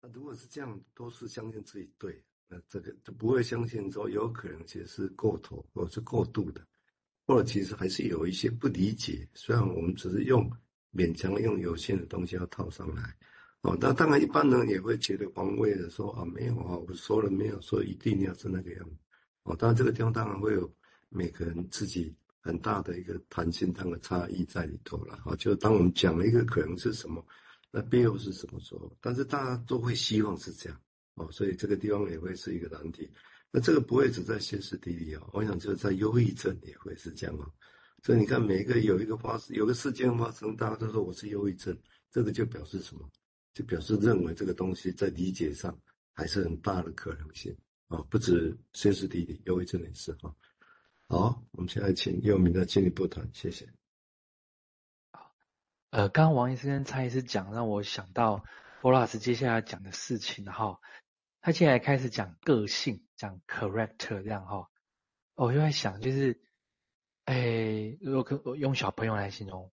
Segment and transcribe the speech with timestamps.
[0.00, 6.64] 那如果是这样，都是相信自己对，那这个就不会相信说有可能其实是过头或者是过度的，
[7.26, 9.28] 或者其实还是有一些不理解。
[9.34, 10.48] 虽然我们只是用
[10.92, 13.16] 勉强用有限的东西要套上来，
[13.62, 18.96] 哦，那当然一般人也会觉得防卫的说啊，没有啊，我说了没有说一定要是那个样子，
[19.42, 20.72] 哦，当然这个地方当然会有
[21.08, 27.26] 每个人自己很大的一个弹性上的差异在里头了，哦，就当我们讲了一个可能是什么。
[27.70, 28.90] 那背后是什么时候？
[29.00, 30.80] 但是大家都会希望是这样
[31.14, 33.10] 哦，所以这个地方也会是一个难题。
[33.50, 37.50] 那这个不会只在歇斯底里哦，我想就是在忧郁症也会是这样哦。
[38.02, 41.76] 所以你看，每一个有一个发生，有个事件发生，大家都说我是忧郁症，
[42.10, 43.10] 这个就表示什么？
[43.54, 45.76] 就表示认为这个东西在理解上
[46.12, 47.56] 还是很大的可能性
[47.88, 50.32] 啊，不止歇斯底里，忧郁症也是哈。
[51.08, 53.66] 好，我们现在请佑铭再进一步谈，谢谢。
[55.90, 58.44] 呃，刚刚王医生跟蔡医师讲，让我想到
[58.82, 60.78] 波拉斯接下来讲的事情哈。
[61.40, 64.68] 他接下来开始讲个性，讲 character 这样哈。
[65.34, 66.42] 我就在想，就是，
[67.24, 69.72] 哎，如果跟用小朋友来形容，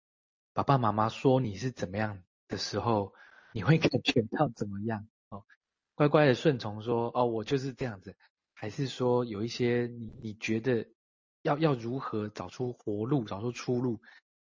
[0.52, 3.14] 爸爸妈妈说你是怎么样的时候，
[3.54, 5.08] 你会 感觉到怎么样？
[5.30, 5.46] 哦，
[5.94, 8.14] 乖乖的顺从说，哦，我就是这样子，
[8.52, 10.86] 还是说有一些你你觉得
[11.40, 14.02] 要要如何找出活路，找出出路？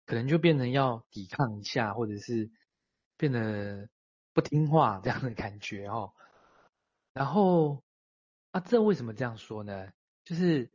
[0.08, 2.50] 可能就变成要抵抗一下，或者是
[3.18, 3.90] 变得
[4.34, 6.14] 不听话这样的感觉哦。
[7.14, 7.84] 然后
[8.52, 9.92] 啊，这为什么这样说呢？
[10.24, 10.72] 就是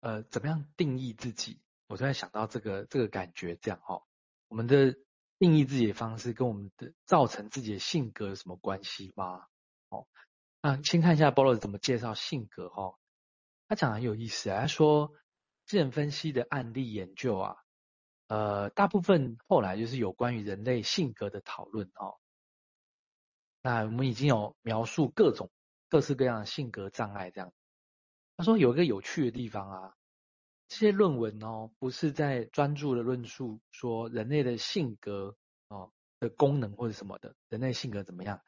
[0.00, 1.60] 呃，怎么样定义自己？
[1.88, 4.04] 我突然想到这个这个感觉这样哦。
[4.48, 4.96] 我们的
[5.38, 9.46] 定义自己的方式跟我们的造成自己的性格有什么关系吗？
[9.88, 10.06] 哦，
[10.62, 12.96] 那先看一下 Boros 怎么介绍性格哦。
[13.66, 15.12] 他讲的很有意思啊，他说
[15.64, 17.56] 精神分析的案例研究啊。
[18.28, 22.16] 呃，大部分后来就是有关于人类性格的讨论哦。
[23.62, 25.50] 那我们已经有描述各种
[25.88, 27.52] 各式各样的性格障碍这样。
[28.36, 29.94] 他说有一个有趣的地方啊，
[30.68, 35.36] 这些论文哦，不是在专注的论述说人类的性格
[35.68, 38.40] 哦的功能或者什么的，人类性格怎么样，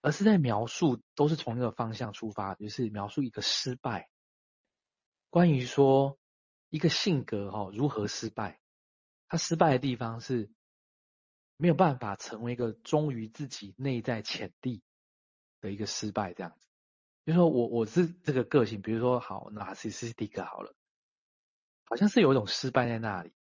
[0.00, 4.08] 而是在描述都是从一个方向出发，就是描述一个失败。
[5.30, 6.18] 关于说
[6.70, 8.61] 一个性格哦如何失败。
[9.32, 10.50] 他失败的地方是
[11.56, 14.82] 没有办法成为一个忠于自己内在潜力
[15.62, 16.66] 的一个失败，这样子。
[17.24, 20.76] 就是说我我是这个个性，比如说好 narcissistic 好了，
[21.84, 23.32] 好像是有一种失败在那里，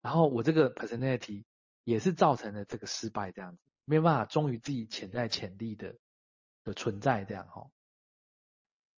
[0.00, 1.44] 然后我这个 personality
[1.84, 5.98] 也是造成了这个失败，这样子没有办法忠于自己潜在潜力的
[6.64, 7.70] 的存在，这样哈。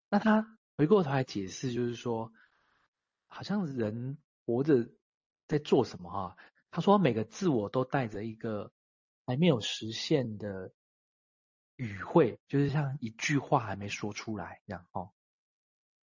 [0.08, 2.32] 那他回过头来解释，就是说，
[3.26, 4.16] 好像人
[4.46, 4.88] 活着。
[5.50, 6.36] 在做什么哈？
[6.70, 8.70] 他说每个自我都带着一个
[9.26, 10.72] 还没有实现的
[11.74, 15.10] 语汇，就是像一句话还没说出来这样哦。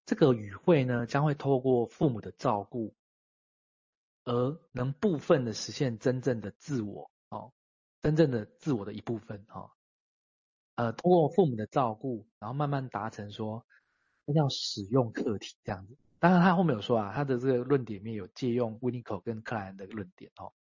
[0.04, 2.96] 这个语汇呢，将会透过父母的照顾，
[4.24, 7.52] 而能部分的实现真正的自我哦，
[8.02, 9.72] 真正的自我的一部分哈。
[10.74, 13.64] 呃，通过父母的照顾，然后慢慢达成说，
[14.34, 15.96] 要使用客体这样子。
[16.18, 20.52] 当然，他后面有说啊，他的这个论点里面有借用维尼口跟克莱恩的论点哦。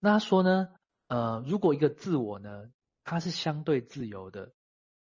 [0.00, 0.68] 那他说呢，
[1.08, 2.70] 呃，如果一个自我呢，
[3.04, 4.52] 它是相对自由的，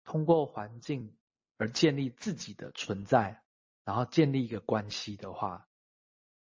[0.05, 1.17] 通过环境
[1.57, 3.43] 而建立自己的存在，
[3.85, 5.67] 然后建立一个关系的话，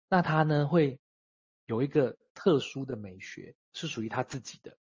[0.09, 1.01] 那他呢会
[1.67, 4.77] 有一个特殊的美学，是属于他自己的，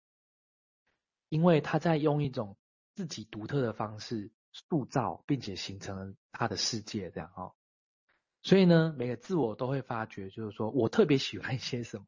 [1.29, 2.57] 因为他在用一种
[2.95, 7.56] 自己独特的方式塑造，并且形成了他的世界，这样哦。
[8.47, 12.05] 所以呢，每个自我都会发觉，就是说我特别喜欢一些什么，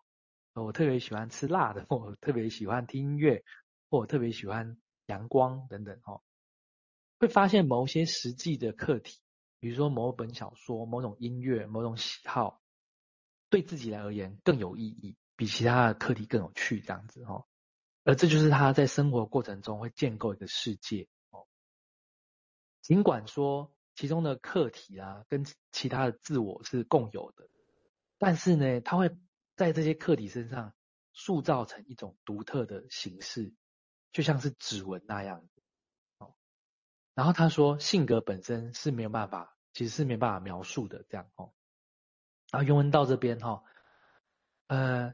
[0.54, 3.42] 我特别喜欢吃辣的， 我特别喜欢听音乐，
[3.90, 6.22] 或我特别喜欢阳光等等，哦，
[7.18, 9.18] 会发现某些实际的课题，
[9.58, 12.62] 比如说某本小说、某种音乐、某种喜好，
[13.50, 17.46] 对自己来而言更有意义，比其他的课题更有趣，这样子，哦，
[18.04, 21.48] 而这就是他在生活过程中会建构一个世界，哦，
[22.80, 23.74] 尽管说。
[23.98, 27.48] 其中的客体啊，跟其他的自我是共有的，
[28.16, 29.10] 但是呢，他会
[29.56, 30.72] 在这些客体身上
[31.12, 33.52] 塑造成一种独特的形式，
[34.12, 35.44] 就像是指纹那样。
[36.18, 36.36] 哦，
[37.14, 41.52] 然后他说，性格本身是没有办法，其实是没办法描述的，这样哦。
[42.52, 43.64] 然后原文到这边哈，
[44.68, 45.12] 呃，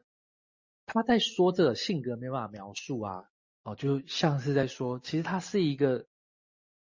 [0.85, 3.31] 他在说这个性格没办法描述啊，
[3.63, 6.07] 哦，就像是在说，其实它是一个。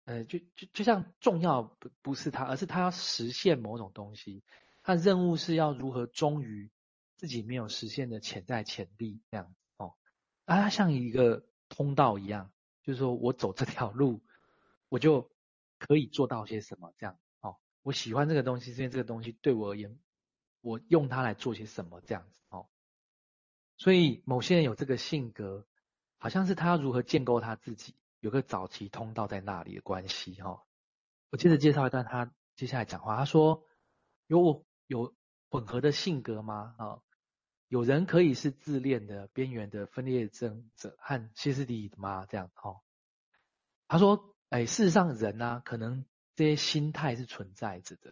[0.05, 4.43] 呃，就就就像重要不不是他，而是他要实现某种东西，
[4.83, 6.71] 他的任务是要如何忠于
[7.17, 9.95] 自己没有实现的潜在潜力这样子哦，
[10.45, 12.51] 啊，他像一个通道一样，
[12.83, 14.21] 就是说我走这条路，
[14.89, 15.31] 我就
[15.79, 17.57] 可以做到些什么这样哦。
[17.81, 19.97] 我喜欢这个东西，是因为这个东西对我而言，
[20.61, 22.67] 我用它来做些什么这样子哦。
[23.77, 25.65] 所以某些人有这个性格，
[26.17, 30.63] 好像是他要如何建构他自己，有个早期通道在那里的关系哈。
[31.29, 33.63] 我接着介绍一段他接下来讲话，他说
[34.25, 35.13] 有有
[35.51, 36.73] 混合的性格吗？
[36.79, 37.01] 啊？
[37.67, 42.25] 有人可以是自恋的、边缘的、分裂症者和歇斯底里的吗？
[42.25, 42.81] 这样哈，
[43.87, 48.11] 他说：“哎，事实上人呢、啊，可能这些心态是存在着的。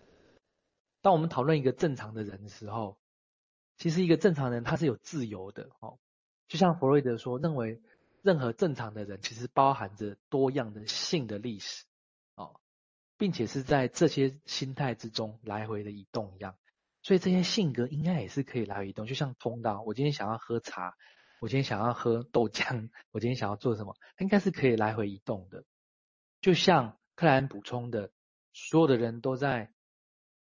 [1.01, 2.99] 当我们讨论一个正常的人的时候，
[3.77, 5.97] 其实一个正常人他是有自由的哦。
[6.47, 7.81] 就像弗洛伊德说，认为
[8.23, 11.85] 任何正常的人其实包含着多样的性的历史
[12.35, 12.59] 哦，
[13.17, 16.57] 并且是在这些心态之中来回的移动一样。”
[17.03, 19.83] 所以这些性格应该也是可以来回移动，就像通道。
[19.85, 20.95] 我今天想要喝茶，
[21.41, 25.65] 我今天想要喝豆浆，我今天想要做什么，应该是可以来回移动的。
[26.39, 28.13] 就像克莱恩补充的，
[28.53, 29.73] 所有的人都在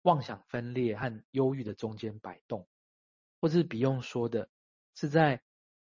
[0.03, 2.69] 妄想分裂和忧郁的中间摆动，
[3.41, 4.49] 或是比用说的，
[4.95, 5.43] 是在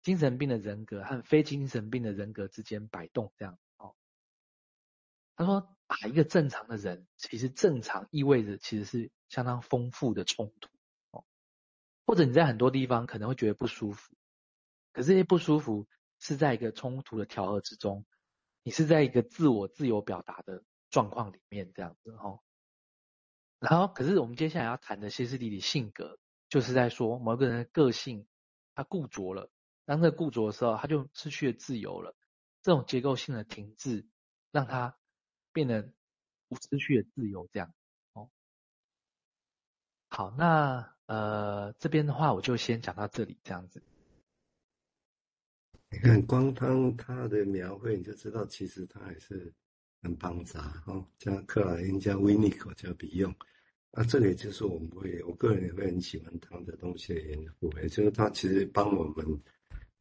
[0.03, 3.57] 精神病的人格和非精神病的人格之间摆动这样。
[3.77, 3.95] 哦，
[5.35, 9.11] 他说啊，一个正常的人，其实正常意味着其实是。
[9.29, 10.69] 相当丰富的冲突
[11.09, 11.25] 哦，
[12.05, 14.13] 或者你在很多地方可能会觉得不舒服，
[14.91, 15.87] 可是这些不舒服
[16.19, 18.05] 是在一个冲突的调和之中，
[18.61, 22.41] 你是在一个自我自由表达的状况里面这样子哦。
[23.57, 28.27] 然后，可是我们接下来要谈的歇斯底里性格，就是在说某个人的个性
[28.75, 29.49] 他固着了，
[29.85, 32.15] 当这个固着的时候，他就失去了自由了。
[32.61, 34.05] 这种结构性的停滞，
[34.51, 34.97] 让他
[35.51, 35.91] 变得
[36.61, 37.73] 失去了自由这样
[38.13, 38.29] 哦。
[40.07, 43.83] 好，那呃这边的话，我就先讲到这里，这样子。
[45.89, 49.53] 你看，光他他的描绘，你就知道其实他还是
[50.01, 53.35] 很庞杂哈，加克莱因，加维尼口，加比用。
[53.91, 57.47] 那这个也就是我们会，我个人也会很喜欢他的东西的原因，
[57.81, 59.41] 也就是他其实帮我们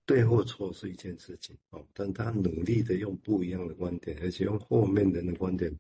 [0.05, 5.73] 对或错是一件事情哦，但他努力的用不一样的观点，而且用后面人的观点，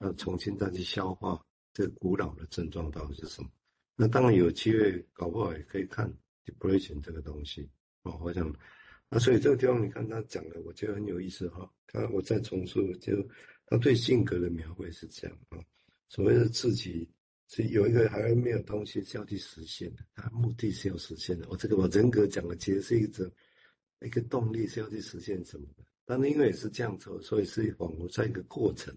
[0.00, 1.42] 要重新再去消化
[1.72, 3.48] 这古老的症状到底是什么。
[3.96, 6.12] 那当然有机会，搞不好也可以看
[6.44, 7.68] depression 这个东西
[8.02, 8.18] 哦。
[8.22, 8.54] 我想，
[9.08, 11.70] 那所以这个地方你看他讲的，我觉得很有意思哈。
[11.86, 13.26] 他我再重述，就
[13.66, 15.58] 他对性格的描绘是这样啊。
[16.08, 17.08] 所谓的自己
[17.48, 21.46] 是有一个还没有东西是要去实现的，他目的是要实现的。
[21.48, 23.30] 我这个把人格讲的其实是一种
[24.04, 25.84] 一个动力是要去实现什么的。
[26.04, 28.94] 但因为也是这样做，所以是仿佛在一个过程。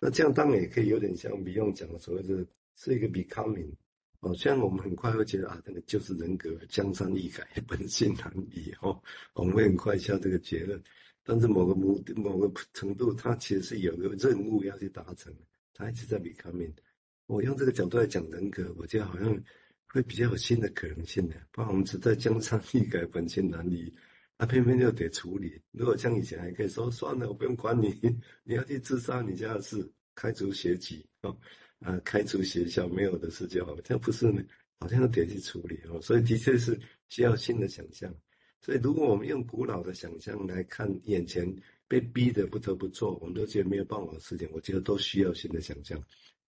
[0.00, 2.46] 那这样当然也可以有点像不用讲的所谓的
[2.76, 3.70] 是一个 becoming。
[4.20, 9.00] 哦，虽然我们很快会觉得啊，那个就是人格，江山易改，本性难移哦，
[9.34, 10.82] 我们会很快下这个结论。
[11.22, 15.34] 但是某个目的、某个程度，它其实是有个任务要去达成，
[15.74, 16.72] 它一直在 becoming。
[17.26, 19.42] 我用这个角度来讲人格，我觉得好像
[19.86, 21.34] 会比较有新的可能性的。
[21.52, 23.92] 不然我们只在江山易改，本性难移，
[24.38, 25.60] 那偏偏就得处理。
[25.70, 27.98] 如果像以前还可以说算了，我不用管你，
[28.44, 31.36] 你要去自杀，你家的事，开除学籍哦。
[31.80, 34.42] 啊，开除学校没有的事就好，这不是呢？
[34.78, 36.78] 好像得去处理哦，所以的确是
[37.08, 38.14] 需要新的想象。
[38.60, 41.54] 所以如果我们用古老的想象来看眼前
[41.86, 46.02] 被逼的不得不做，我们都觉得没有办法的事情，我觉得都需要新的想象。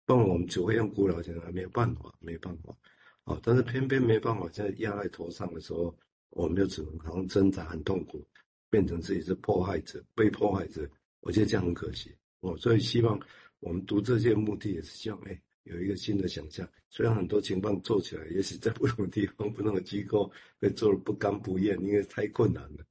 [0.04, 2.76] 不然我们只会用古老想象，没有办法，没办法。
[3.24, 5.96] 哦，但是偏偏没办法，在压在头上的时候，
[6.30, 8.26] 我们就只能好像挣扎很痛苦，
[8.70, 10.88] 变成自己是迫害者、被迫害者。
[11.20, 13.20] 我觉得这样很可惜哦，所以希望。
[13.58, 16.68] 我们读这些目的也是希望，哎，有一个新的想象。
[16.90, 20.30] 虽然很多情况做起来，也许在不同的地方、不同的机构
[20.60, 22.84] 会做得不甘不愿，因为太困难了，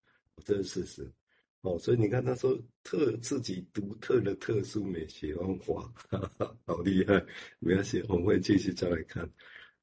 [0.44, 1.12] 这是事实。
[1.62, 7.24] 哦，所以你看他说特自己独特的特殊美学方法，哈哈，好厉害。
[7.60, 9.30] 没关系，我们会继续再来看。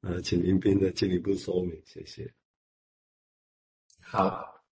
[0.01, 2.31] 呃，请林斌的进一步说明，谢谢。
[4.13, 4.63] 好，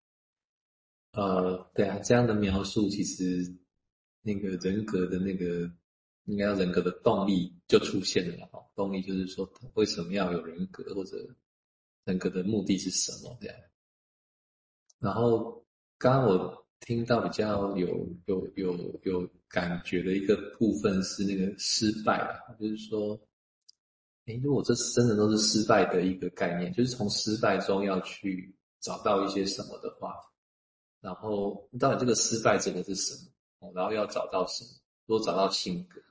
[1.14, 3.58] 呃，对啊，这样的描述其实
[4.22, 5.72] 那个人格的那个。
[6.26, 11.18] 应该要人格的动力就出现了哈，动力就是说为什么要有人格，或者
[12.06, 13.56] 人格的目的是什么这样。
[15.00, 15.66] 然后
[15.98, 17.88] 刚刚我听到比较有
[18.28, 23.20] 有有有感觉的一个部分是那个失败啊，就是说，
[24.26, 30.16] 诶，如果这真的都是失败的一个概念，就是从失败中要去找到一些什么的话，
[31.00, 33.16] 然后到底这个失败指的是什
[33.60, 33.72] 么？
[33.74, 34.70] 然后要找到什么？
[35.08, 36.02] 多找到性格。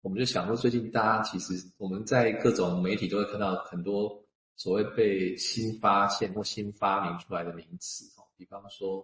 [0.00, 4.22] 我们就想说，最近大家其实我们在各种媒体都会看到很多
[4.54, 9.02] 所谓被新发现或新发明出来的名词哦，比方说，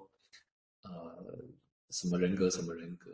[0.82, 0.92] 呃，
[1.90, 3.10] 什么人格什么人格，